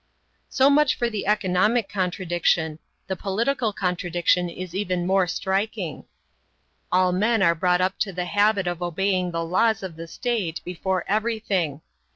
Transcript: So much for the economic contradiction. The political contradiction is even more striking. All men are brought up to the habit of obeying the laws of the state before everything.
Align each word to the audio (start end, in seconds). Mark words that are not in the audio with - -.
So 0.49 0.71
much 0.71 0.95
for 0.95 1.11
the 1.11 1.27
economic 1.27 1.87
contradiction. 1.87 2.79
The 3.05 3.15
political 3.15 3.71
contradiction 3.71 4.49
is 4.49 4.73
even 4.73 5.05
more 5.05 5.27
striking. 5.27 6.05
All 6.91 7.11
men 7.11 7.43
are 7.43 7.53
brought 7.53 7.81
up 7.81 7.99
to 7.99 8.11
the 8.11 8.25
habit 8.25 8.65
of 8.65 8.81
obeying 8.81 9.29
the 9.29 9.45
laws 9.45 9.83
of 9.83 9.97
the 9.97 10.07
state 10.07 10.59
before 10.65 11.05
everything. 11.07 11.81